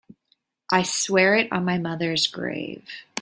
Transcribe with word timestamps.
I 0.71 0.81
swear 0.81 1.35
it 1.35 1.51
on 1.51 1.63
my 1.63 1.77
mother's 1.77 2.25
grave. 2.25 2.89